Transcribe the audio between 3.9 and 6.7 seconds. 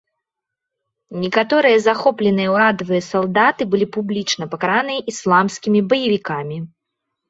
публічна пакараныя ісламскімі баевікамі.